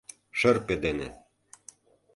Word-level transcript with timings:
—Шырпе 0.39 0.75
дене... 0.83 1.07